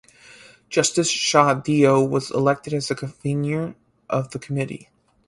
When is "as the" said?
2.73-2.95